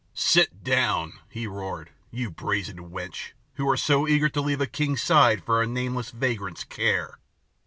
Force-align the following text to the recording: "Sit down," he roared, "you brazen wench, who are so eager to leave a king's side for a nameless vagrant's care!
"Sit 0.15 0.63
down," 0.63 1.19
he 1.29 1.45
roared, 1.45 1.91
"you 2.09 2.31
brazen 2.31 2.89
wench, 2.89 3.33
who 3.53 3.69
are 3.69 3.77
so 3.77 4.07
eager 4.07 4.29
to 4.29 4.41
leave 4.41 4.59
a 4.59 4.65
king's 4.65 5.03
side 5.03 5.43
for 5.43 5.61
a 5.61 5.67
nameless 5.67 6.09
vagrant's 6.09 6.63
care! 6.63 7.19